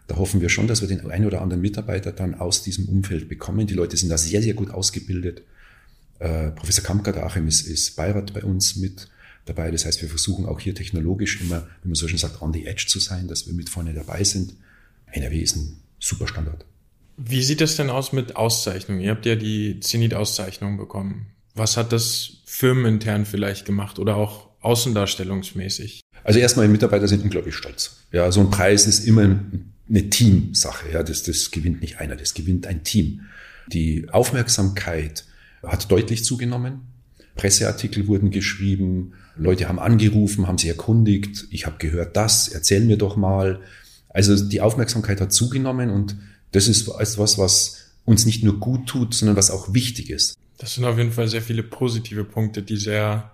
Da 0.07 0.17
hoffen 0.17 0.41
wir 0.41 0.49
schon, 0.49 0.69
dass 0.69 0.81
wir 0.81 0.89
den 0.89 1.11
einen 1.11 1.27
oder 1.27 1.41
anderen 1.41 1.63
Mitarbeiter 1.63 2.13
dann 2.13 2.35
aus 2.35 2.63
diesem 2.63 2.89
Umfeld 2.89 3.29
bekommen. 3.29 3.67
Die 3.67 3.75
Leute 3.75 3.97
sind 3.97 4.11
da 4.11 4.19
sehr, 4.19 4.43
sehr 4.43 4.55
gut 4.55 4.71
ausgebildet. 4.71 5.43
Äh, 6.19 6.51
Professor 6.51 6.85
Kampka 6.85 7.11
der 7.11 7.27
Achim 7.27 7.49
ist, 7.49 7.63
ist 7.63 7.97
Beirat 7.97 8.33
bei 8.35 8.45
uns 8.45 8.77
mit 8.77 9.09
dabei. 9.47 9.71
Das 9.71 9.87
heißt, 9.87 10.03
wir 10.03 10.09
versuchen 10.09 10.47
auch 10.47 10.61
hier 10.61 10.75
technologisch 10.75 11.41
immer, 11.41 11.67
wie 11.83 11.89
man 11.89 11.95
so 11.95 12.07
schön 12.07 12.19
sagt, 12.19 12.43
on 12.43 12.53
the 12.53 12.67
edge 12.67 12.85
zu 12.87 13.01
sein, 13.01 13.29
dass 13.29 13.47
wir 13.47 13.55
mit 13.55 13.71
vorne 13.71 13.95
dabei 13.95 14.25
sind. 14.25 14.55
NRW 15.07 15.41
ist 15.41 15.57
ein 15.57 15.81
super 15.99 16.29
Standort. 16.29 16.65
Wie 17.17 17.43
sieht 17.43 17.61
das 17.61 17.77
denn 17.77 17.91
aus 17.91 18.13
mit 18.13 18.37
Auszeichnungen? 18.37 19.01
Ihr 19.01 19.11
habt 19.11 19.27
ja 19.27 19.37
die 19.37 19.81
Zenit-Auszeichnung 19.81 20.77
bekommen. 20.77 21.27
Was 21.55 21.77
hat 21.77 21.93
das 21.93 22.39
firmenintern 22.45 23.25
vielleicht 23.25 23.65
gemacht 23.65 23.99
oder 23.99 24.17
auch 24.17 24.44
außendarstellungsmäßig? 24.65 26.01
Also 26.23 26.41
erstmal, 26.41 26.67
die 26.67 26.73
Mitarbeiter 26.73 27.07
sind 27.07 27.23
unglaublich 27.23 27.55
stolz. 27.55 27.97
Ja, 28.13 28.33
so 28.33 28.41
ein 28.41 28.51
Preis 28.51 28.87
ist 28.87 29.07
immer 29.07 29.39
eine 29.89 30.11
Teamsache. 30.11 30.91
Ja, 30.93 31.03
das, 31.03 31.23
das 31.23 31.51
gewinnt 31.51 31.81
nicht 31.83 32.01
einer, 32.01 32.17
das 32.17 32.35
gewinnt 32.35 32.67
ein 32.67 32.83
Team. 32.85 33.23
Die 33.67 34.09
Aufmerksamkeit 34.11 35.25
hat 35.63 35.91
deutlich 35.91 36.25
zugenommen. 36.25 36.81
Presseartikel 37.37 38.07
wurden 38.07 38.31
geschrieben, 38.31 39.15
Leute 39.37 39.69
haben 39.69 39.79
angerufen, 39.79 40.47
haben 40.47 40.59
sich 40.59 40.69
erkundigt, 40.69 41.47
ich 41.51 41.67
habe 41.67 41.77
gehört 41.79 42.17
das, 42.17 42.49
erzähl 42.49 42.81
mir 42.81 42.97
doch 42.97 43.17
mal. 43.17 43.61
Also 44.09 44.43
die 44.43 44.61
Aufmerksamkeit 44.61 45.21
hat 45.21 45.33
zugenommen 45.33 45.91
und 45.91 46.17
das 46.53 46.69
ist 46.69 46.87
etwas, 46.89 47.37
was 47.37 47.91
uns 48.05 48.27
nicht 48.27 48.45
nur 48.45 48.61
gut 48.61 48.87
tut, 48.87 49.15
sondern 49.15 49.37
was 49.37 49.51
auch 49.51 49.75
wichtig 49.75 50.11
ist. 50.11 50.35
Das 50.59 50.75
sind 50.75 50.85
auf 50.85 50.97
jeden 50.97 51.11
Fall 51.11 51.27
sehr 51.27 51.43
viele 51.43 51.65
positive 51.65 52.25
Punkte, 52.25 52.63
die 52.63 52.77
sehr, 52.77 53.33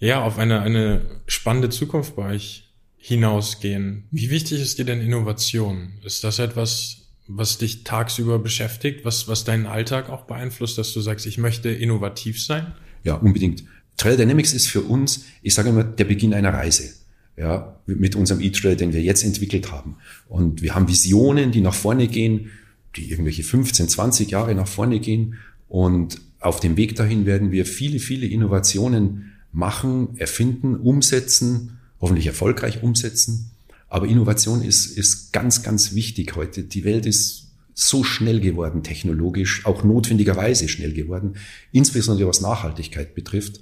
ja, 0.00 0.22
auf 0.22 0.38
eine, 0.38 0.62
eine 0.62 1.02
spannende 1.26 1.68
Zukunft 1.68 2.16
bei 2.16 2.32
euch 2.32 2.70
hinausgehen. 2.96 4.04
Wie 4.10 4.30
wichtig 4.30 4.60
ist 4.60 4.78
dir 4.78 4.84
denn 4.84 5.00
Innovation? 5.00 5.92
Ist 6.04 6.24
das 6.24 6.38
etwas, 6.38 7.02
was 7.28 7.58
dich 7.58 7.84
tagsüber 7.84 8.38
beschäftigt, 8.38 9.04
was, 9.04 9.28
was 9.28 9.44
deinen 9.44 9.66
Alltag 9.66 10.10
auch 10.10 10.24
beeinflusst, 10.24 10.78
dass 10.78 10.92
du 10.92 11.00
sagst, 11.00 11.26
ich 11.26 11.38
möchte 11.38 11.70
innovativ 11.70 12.42
sein? 12.42 12.72
Ja, 13.04 13.14
unbedingt. 13.14 13.64
Trail 13.96 14.16
Dynamics 14.16 14.52
ist 14.52 14.66
für 14.66 14.82
uns, 14.82 15.26
ich 15.42 15.54
sage 15.54 15.68
immer, 15.68 15.84
der 15.84 16.04
Beginn 16.04 16.34
einer 16.34 16.52
Reise. 16.52 16.94
Ja, 17.36 17.80
mit 17.86 18.16
unserem 18.16 18.42
E-Trail, 18.42 18.76
den 18.76 18.92
wir 18.92 19.00
jetzt 19.00 19.24
entwickelt 19.24 19.72
haben. 19.72 19.96
Und 20.28 20.60
wir 20.60 20.74
haben 20.74 20.88
Visionen, 20.88 21.52
die 21.52 21.62
nach 21.62 21.74
vorne 21.74 22.06
gehen, 22.06 22.50
die 22.96 23.10
irgendwelche 23.10 23.42
15, 23.42 23.88
20 23.88 24.30
Jahre 24.30 24.54
nach 24.54 24.66
vorne 24.68 25.00
gehen. 25.00 25.36
Und 25.68 26.20
auf 26.40 26.60
dem 26.60 26.76
Weg 26.76 26.96
dahin 26.96 27.24
werden 27.24 27.50
wir 27.50 27.64
viele, 27.64 27.98
viele 27.98 28.26
Innovationen 28.26 29.29
machen, 29.52 30.16
erfinden, 30.16 30.76
umsetzen, 30.76 31.78
hoffentlich 32.00 32.26
erfolgreich 32.26 32.82
umsetzen. 32.82 33.50
Aber 33.88 34.06
Innovation 34.06 34.62
ist, 34.62 34.86
ist 34.86 35.32
ganz, 35.32 35.62
ganz 35.62 35.94
wichtig 35.94 36.36
heute. 36.36 36.62
Die 36.62 36.84
Welt 36.84 37.06
ist 37.06 37.48
so 37.74 38.04
schnell 38.04 38.40
geworden, 38.40 38.82
technologisch, 38.82 39.66
auch 39.66 39.84
notwendigerweise 39.84 40.68
schnell 40.68 40.92
geworden, 40.92 41.34
insbesondere 41.72 42.28
was 42.28 42.40
Nachhaltigkeit 42.40 43.14
betrifft. 43.14 43.60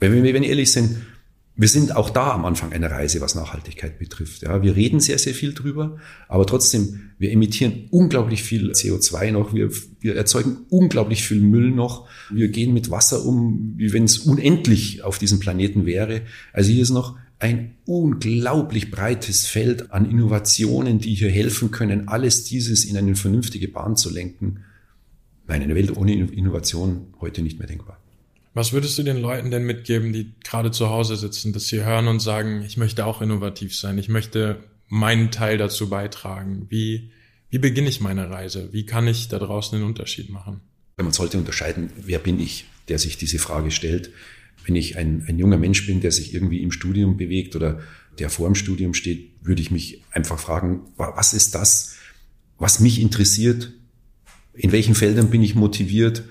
Wenn 0.00 0.12
wir, 0.12 0.22
wenn 0.22 0.42
wir 0.42 0.48
ehrlich 0.48 0.72
sind, 0.72 0.96
wir 1.58 1.66
sind 1.66 1.96
auch 1.96 2.08
da 2.08 2.30
am 2.30 2.44
Anfang 2.44 2.72
einer 2.72 2.88
Reise, 2.88 3.20
was 3.20 3.34
Nachhaltigkeit 3.34 3.98
betrifft. 3.98 4.42
Ja, 4.42 4.62
wir 4.62 4.76
reden 4.76 5.00
sehr, 5.00 5.18
sehr 5.18 5.34
viel 5.34 5.54
drüber, 5.54 5.98
aber 6.28 6.46
trotzdem, 6.46 7.10
wir 7.18 7.32
emittieren 7.32 7.88
unglaublich 7.90 8.44
viel 8.44 8.70
CO2 8.70 9.32
noch, 9.32 9.52
wir, 9.52 9.68
wir 9.98 10.14
erzeugen 10.14 10.58
unglaublich 10.70 11.24
viel 11.24 11.40
Müll 11.40 11.72
noch, 11.72 12.08
wir 12.30 12.46
gehen 12.46 12.72
mit 12.72 12.92
Wasser 12.92 13.24
um, 13.24 13.74
wie 13.76 13.92
wenn 13.92 14.04
es 14.04 14.18
unendlich 14.18 15.02
auf 15.02 15.18
diesem 15.18 15.40
Planeten 15.40 15.84
wäre. 15.84 16.22
Also 16.52 16.70
hier 16.70 16.82
ist 16.82 16.90
noch 16.90 17.16
ein 17.40 17.74
unglaublich 17.86 18.92
breites 18.92 19.46
Feld 19.46 19.90
an 19.90 20.08
Innovationen, 20.08 21.00
die 21.00 21.14
hier 21.14 21.30
helfen 21.30 21.72
können, 21.72 22.06
alles 22.06 22.44
dieses 22.44 22.84
in 22.84 22.96
eine 22.96 23.16
vernünftige 23.16 23.66
Bahn 23.66 23.96
zu 23.96 24.10
lenken. 24.10 24.60
Nein, 25.48 25.62
eine 25.62 25.74
Welt 25.74 25.96
ohne 25.96 26.12
Innovation 26.12 27.14
heute 27.20 27.42
nicht 27.42 27.58
mehr 27.58 27.66
denkbar. 27.66 27.98
Was 28.54 28.72
würdest 28.72 28.98
du 28.98 29.02
den 29.02 29.18
Leuten 29.18 29.50
denn 29.50 29.64
mitgeben, 29.64 30.12
die 30.12 30.32
gerade 30.42 30.70
zu 30.70 30.88
Hause 30.88 31.16
sitzen, 31.16 31.52
dass 31.52 31.68
sie 31.68 31.84
hören 31.84 32.08
und 32.08 32.20
sagen, 32.20 32.62
ich 32.62 32.76
möchte 32.76 33.06
auch 33.06 33.22
innovativ 33.22 33.76
sein, 33.76 33.98
ich 33.98 34.08
möchte 34.08 34.64
meinen 34.88 35.30
Teil 35.30 35.58
dazu 35.58 35.88
beitragen? 35.88 36.66
Wie, 36.68 37.10
wie 37.50 37.58
beginne 37.58 37.88
ich 37.88 38.00
meine 38.00 38.30
Reise? 38.30 38.72
Wie 38.72 38.86
kann 38.86 39.06
ich 39.06 39.28
da 39.28 39.38
draußen 39.38 39.76
einen 39.76 39.86
Unterschied 39.86 40.30
machen? 40.30 40.60
Man 40.96 41.12
sollte 41.12 41.38
unterscheiden, 41.38 41.90
wer 41.96 42.18
bin 42.18 42.40
ich, 42.40 42.64
der 42.88 42.98
sich 42.98 43.16
diese 43.18 43.38
Frage 43.38 43.70
stellt 43.70 44.10
wenn 44.68 44.76
ich 44.76 44.98
ein, 44.98 45.24
ein 45.26 45.38
junger 45.38 45.56
Mensch 45.56 45.86
bin, 45.86 46.00
der 46.00 46.12
sich 46.12 46.34
irgendwie 46.34 46.62
im 46.62 46.70
Studium 46.70 47.16
bewegt 47.16 47.56
oder 47.56 47.80
der 48.18 48.28
vor 48.28 48.46
dem 48.46 48.54
Studium 48.54 48.92
steht, 48.92 49.30
würde 49.40 49.62
ich 49.62 49.70
mich 49.70 50.02
einfach 50.12 50.38
fragen, 50.38 50.82
was 50.96 51.32
ist 51.32 51.54
das, 51.54 51.96
was 52.58 52.78
mich 52.78 53.00
interessiert? 53.00 53.72
In 54.52 54.72
welchen 54.72 54.94
Feldern 54.94 55.30
bin 55.30 55.42
ich 55.42 55.54
motiviert? 55.54 56.24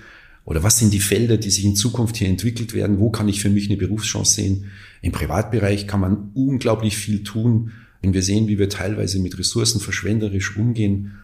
Oder 0.48 0.62
was 0.62 0.78
sind 0.78 0.94
die 0.94 1.00
Felder, 1.00 1.36
die 1.36 1.50
sich 1.50 1.66
in 1.66 1.76
Zukunft 1.76 2.16
hier 2.16 2.26
entwickelt 2.26 2.72
werden? 2.72 3.00
Wo 3.00 3.10
kann 3.10 3.28
ich 3.28 3.42
für 3.42 3.50
mich 3.50 3.68
eine 3.68 3.76
Berufschance 3.76 4.32
sehen? 4.32 4.70
Im 5.02 5.12
Privatbereich 5.12 5.86
kann 5.86 6.00
man 6.00 6.30
unglaublich 6.32 6.96
viel 6.96 7.22
tun. 7.22 7.72
Wenn 8.00 8.14
wir 8.14 8.22
sehen, 8.22 8.48
wie 8.48 8.58
wir 8.58 8.70
teilweise 8.70 9.18
mit 9.18 9.38
Ressourcen 9.38 9.78
verschwenderisch 9.78 10.56
umgehen, 10.56 11.18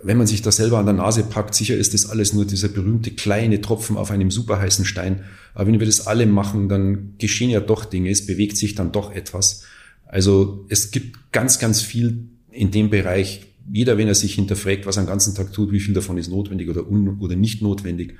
wenn 0.00 0.16
man 0.16 0.28
sich 0.28 0.42
da 0.42 0.52
selber 0.52 0.78
an 0.78 0.86
der 0.86 0.94
Nase 0.94 1.24
packt, 1.24 1.56
sicher 1.56 1.76
ist 1.76 1.92
das 1.92 2.08
alles 2.08 2.32
nur 2.32 2.44
dieser 2.44 2.68
berühmte 2.68 3.10
kleine 3.10 3.62
Tropfen 3.62 3.96
auf 3.96 4.12
einem 4.12 4.30
superheißen 4.30 4.84
Stein. 4.84 5.24
Aber 5.52 5.66
wenn 5.66 5.80
wir 5.80 5.86
das 5.86 6.06
alle 6.06 6.26
machen, 6.26 6.68
dann 6.68 7.14
geschehen 7.18 7.50
ja 7.50 7.58
doch 7.58 7.84
Dinge, 7.84 8.10
es 8.10 8.26
bewegt 8.26 8.56
sich 8.56 8.76
dann 8.76 8.92
doch 8.92 9.12
etwas. 9.12 9.64
Also 10.06 10.66
es 10.68 10.92
gibt 10.92 11.32
ganz, 11.32 11.58
ganz 11.58 11.82
viel 11.82 12.28
in 12.52 12.70
dem 12.70 12.90
Bereich. 12.90 13.49
Jeder, 13.72 13.98
wenn 13.98 14.08
er 14.08 14.14
sich 14.14 14.34
hinterfragt, 14.34 14.86
was 14.86 14.96
er 14.96 15.04
den 15.04 15.08
ganzen 15.08 15.34
Tag 15.34 15.52
tut, 15.52 15.72
wie 15.72 15.80
viel 15.80 15.94
davon 15.94 16.18
ist 16.18 16.28
notwendig 16.28 16.68
oder, 16.68 16.88
un 16.88 17.20
oder 17.20 17.36
nicht 17.36 17.62
notwendig, 17.62 18.16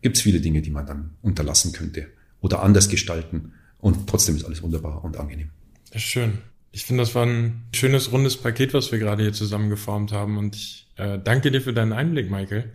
gibt 0.00 0.16
es 0.16 0.22
viele 0.22 0.40
Dinge, 0.40 0.62
die 0.62 0.70
man 0.70 0.86
dann 0.86 1.10
unterlassen 1.22 1.72
könnte 1.72 2.08
oder 2.40 2.62
anders 2.62 2.88
gestalten. 2.88 3.52
Und 3.78 4.08
trotzdem 4.08 4.36
ist 4.36 4.44
alles 4.44 4.62
wunderbar 4.62 5.04
und 5.04 5.16
angenehm. 5.16 5.50
Das 5.92 6.02
ist 6.02 6.08
schön. 6.08 6.38
Ich 6.70 6.84
finde, 6.84 7.02
das 7.02 7.14
war 7.14 7.26
ein 7.26 7.64
schönes, 7.74 8.12
rundes 8.12 8.36
Paket, 8.36 8.72
was 8.74 8.92
wir 8.92 8.98
gerade 8.98 9.22
hier 9.22 9.32
zusammengeformt 9.32 10.12
haben. 10.12 10.38
Und 10.38 10.56
ich 10.56 10.88
äh, 10.96 11.18
danke 11.22 11.50
dir 11.50 11.60
für 11.60 11.72
deinen 11.72 11.92
Einblick, 11.92 12.30
Michael. 12.30 12.70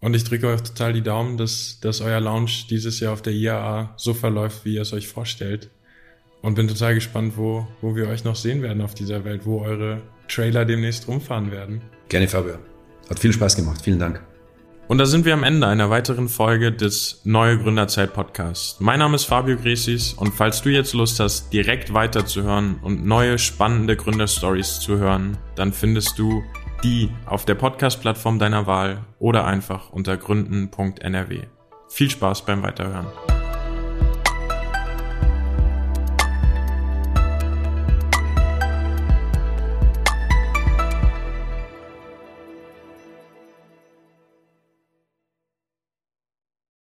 Und 0.00 0.14
ich 0.14 0.24
drücke 0.24 0.48
euch 0.48 0.62
total 0.62 0.92
die 0.92 1.02
Daumen, 1.02 1.36
dass, 1.36 1.80
dass 1.80 2.00
euer 2.00 2.20
Launch 2.20 2.66
dieses 2.68 3.00
Jahr 3.00 3.12
auf 3.12 3.22
der 3.22 3.32
IAA 3.32 3.94
so 3.96 4.14
verläuft, 4.14 4.64
wie 4.64 4.74
ihr 4.74 4.82
es 4.82 4.92
euch 4.92 5.08
vorstellt. 5.08 5.70
Und 6.44 6.56
bin 6.56 6.68
total 6.68 6.94
gespannt, 6.94 7.38
wo, 7.38 7.66
wo 7.80 7.96
wir 7.96 8.06
euch 8.06 8.22
noch 8.24 8.36
sehen 8.36 8.60
werden 8.60 8.82
auf 8.82 8.92
dieser 8.92 9.24
Welt, 9.24 9.46
wo 9.46 9.62
eure 9.62 10.02
Trailer 10.28 10.66
demnächst 10.66 11.08
rumfahren 11.08 11.50
werden. 11.50 11.80
Gerne, 12.10 12.28
Fabio. 12.28 12.56
Hat 13.08 13.18
viel 13.18 13.32
Spaß 13.32 13.56
gemacht. 13.56 13.80
Vielen 13.82 13.98
Dank. 13.98 14.22
Und 14.86 14.98
da 14.98 15.06
sind 15.06 15.24
wir 15.24 15.32
am 15.32 15.42
Ende 15.42 15.66
einer 15.66 15.88
weiteren 15.88 16.28
Folge 16.28 16.70
des 16.70 17.22
Neue 17.24 17.56
Gründerzeit 17.56 18.12
Podcasts. 18.12 18.78
Mein 18.78 18.98
Name 18.98 19.14
ist 19.14 19.24
Fabio 19.24 19.56
Gresis 19.56 20.12
und 20.12 20.34
falls 20.34 20.60
du 20.60 20.68
jetzt 20.68 20.92
Lust 20.92 21.18
hast, 21.18 21.50
direkt 21.50 21.94
weiterzuhören 21.94 22.76
und 22.82 23.06
neue 23.06 23.38
spannende 23.38 23.96
Gründerstories 23.96 24.80
zu 24.80 24.98
hören, 24.98 25.38
dann 25.54 25.72
findest 25.72 26.18
du 26.18 26.42
die 26.82 27.08
auf 27.24 27.46
der 27.46 27.54
Podcast-Plattform 27.54 28.38
deiner 28.38 28.66
Wahl 28.66 29.06
oder 29.18 29.46
einfach 29.46 29.88
unter 29.94 30.18
gründen.nrw. 30.18 31.38
Viel 31.88 32.10
Spaß 32.10 32.44
beim 32.44 32.62
Weiterhören. 32.62 33.06